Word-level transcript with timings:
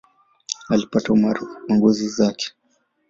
Alipata 0.69 1.11
umaarufu 1.13 1.57
kwa 1.65 1.75
njozi 1.75 2.09
zake. 2.09 2.51